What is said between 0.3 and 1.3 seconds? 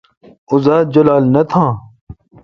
اوزات جولال